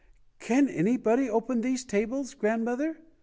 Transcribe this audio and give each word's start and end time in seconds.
"Can 0.39 0.67
anybody 0.67 1.29
open 1.29 1.61
these 1.61 1.85
tables, 1.85 2.33
grand 2.33 2.65
mother?" 2.65 2.97